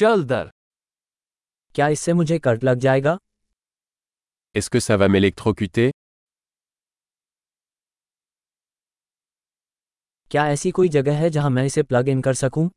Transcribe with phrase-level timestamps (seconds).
[0.00, 0.50] चल दर
[1.74, 3.16] क्या इससे मुझे कट लग जाएगा
[4.54, 5.90] Est-ce que ça va m'électrocuter
[10.30, 12.68] क्या ऐसी कोई जगह है जहाँ मैं इसे प्लग इन कर सकूँ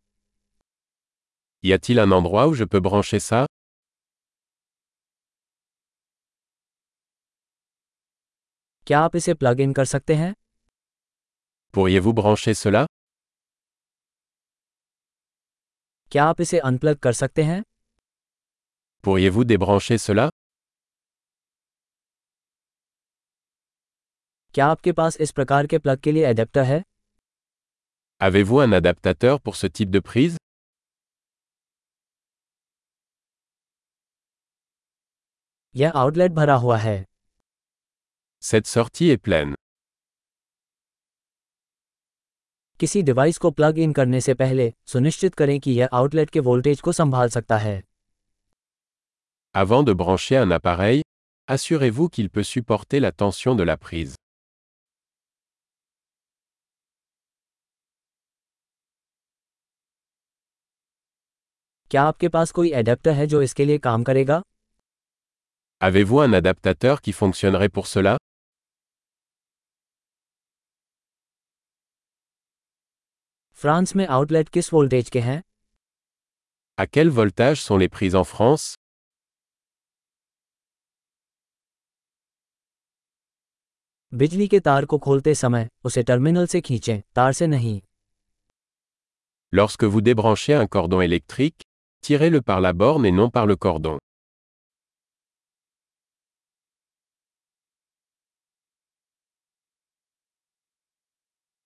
[1.64, 3.46] Y a-t-il un endroit où je peux brancher ça
[8.88, 10.34] क्या आप इसे प्लग इन कर सकते हैं
[11.74, 12.86] Pourriez-vous brancher cela
[16.14, 17.62] क्या आप इसे अनप्लग कर सकते हैं
[19.04, 20.26] Pourriez-vous débrancher cela
[24.54, 26.82] क्या आपके पास इस प्रकार के प्लग के लिए एडेप्टर है
[28.22, 30.38] Avez-vous un adaptateur pour ce type de prise
[35.76, 36.98] यह आउटलेट भरा हुआ है
[38.44, 39.63] Cette sortie est pleine.
[42.80, 46.82] किसी डिवाइस को प्लग इन करने से पहले सुनिश्चित करें कि यह आउटलेट के वोल्टेज
[46.82, 47.82] को संभाल सकता है
[49.56, 51.02] Avant de brancher un appareil,
[51.48, 54.16] assurez-vous qu'il peut supporter la tension de la prise.
[61.92, 64.42] क्या आपके पास कोई एडेप्टर है जो इसके लिए काम करेगा
[65.82, 68.18] Avez-vous un adaptateur qui fonctionnerait pour cela
[73.63, 75.43] France में आउटलेट किस वोल्टेज के हैं
[76.79, 78.67] À quel voltage sont les prises en France
[84.13, 87.81] बिजली के तार को खोलते समय उसे टर्मिनल से खींचें तार से नहीं
[89.53, 91.63] Lorsque vous débranchez un cordon électrique,
[92.05, 93.99] tirez-le par la borne et non par le cordon.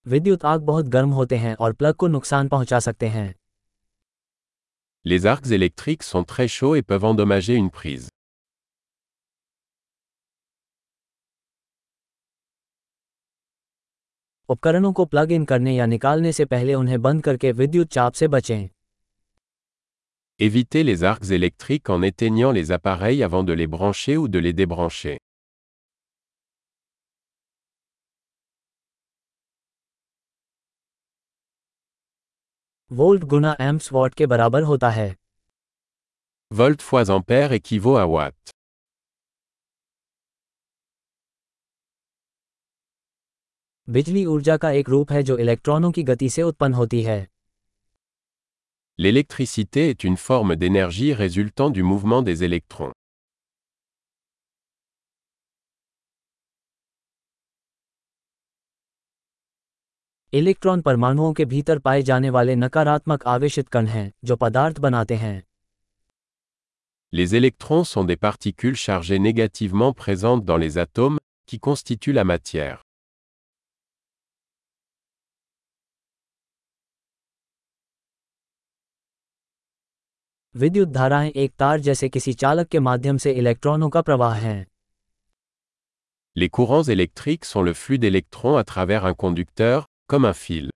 [0.06, 3.34] विद्युत आग बहुत गर्म होते हैं और प्लग को नुकसान पहुंचा सकते हैं
[5.05, 8.09] Les arcs électriques sont très chauds et peuvent endommager une prise.
[14.49, 18.28] उपकरणों को प्लग इन करने या निकालने से पहले उन्हें बंद करके विद्युत चाप से
[18.28, 18.69] बचें
[20.41, 24.53] Évitez les arcs électriques en éteignant les appareils avant de les brancher ou de les
[24.60, 25.16] débrancher.
[32.92, 35.16] Volt गुना एम्प्स वॉट के बराबर होता है
[36.52, 38.52] Volt fois ampère équivaut à watt.
[43.88, 47.20] बिजली ऊर्जा का एक रूप है जो इलेक्ट्रॉनों की गति से उत्पन्न होती है
[49.00, 52.94] L'électricité est une forme d'énergie résultant du mouvement des électrons.
[60.33, 65.43] Electron परमाणुओं के भीतर पाए जाने वाले नकारात्मक आवेशित कण हैं जो पदार्थ बनाते हैं
[67.12, 71.19] Les électrons sont des particules chargées négativement présentes dans les atomes,
[71.49, 72.78] qui constituent la matière.
[80.55, 84.66] विद्युत धाराएं एक तार जैसे किसी चालक के माध्यम से इलेक्ट्रॉनों का प्रवाह हैं
[86.37, 90.71] Les courants électriques sont le flux d'électrons à travers un conducteur, comme un fil.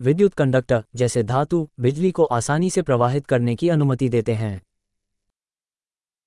[0.00, 4.60] विद्युत कंडक्टर जैसे धातु बिजली को आसानी से प्रवाहित करने की अनुमति देते हैं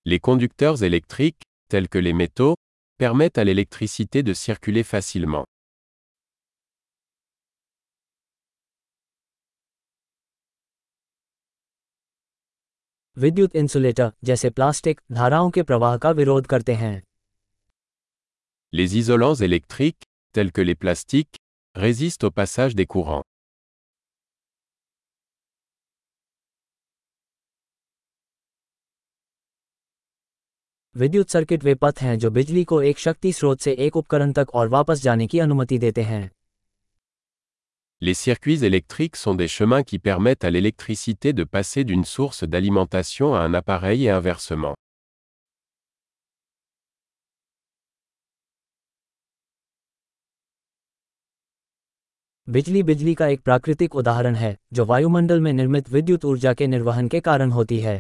[0.08, 2.56] Les conducteurs électriques, tels que les métaux,
[3.00, 5.46] permettent à l'électricité de circuler facilement.
[13.19, 17.03] विद्युत इंसुलेटर जैसे प्लास्टिक धाराओं के प्रवाह का विरोध करते हैं
[18.73, 21.41] Les isolants électriques, tels que les plastiques,
[21.75, 23.27] résistent au passage des courants.
[30.97, 34.55] विद्युत सर्किट वे पथ हैं जो बिजली को एक शक्ति स्रोत से एक उपकरण तक
[34.55, 36.38] और वापस जाने की अनुमति देते हैं
[38.06, 43.34] Les circuits électriques sont des chemins qui permettent à l'électricité de passer d'une source d'alimentation
[43.34, 44.76] à un appareil et inversement.
[52.50, 57.08] बिजली बिजली का एक प्राकृतिक उदाहरण है जो वायुमंडल में निर्मित विद्युत ऊर्जा के निर्वहन
[57.08, 57.98] के कारण होती है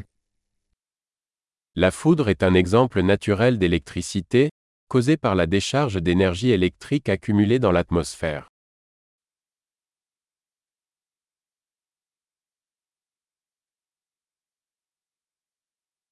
[1.78, 4.50] La foudre est un exemple naturel d'électricité,
[4.90, 8.50] causé par la décharge d'énergie électrique accumulée dans l'atmosphère.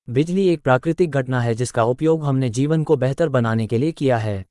[0.08, 4.18] बिजली एक प्राकृतिक घटना है जिसका उपयोग हमने जीवन को बेहतर बनाने के लिए किया
[4.18, 4.44] है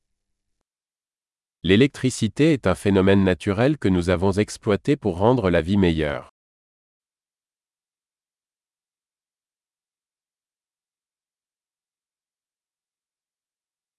[1.64, 6.35] L'électricité est un phénomène naturel que nous avons exploité pour rendre la vie meilleure.